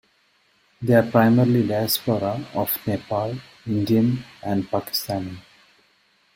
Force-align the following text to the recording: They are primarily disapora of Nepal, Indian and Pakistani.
They 0.81 0.95
are 0.95 1.03
primarily 1.11 1.61
disapora 1.61 2.43
of 2.55 2.75
Nepal, 2.87 3.35
Indian 3.67 4.23
and 4.41 4.67
Pakistani. 4.67 5.37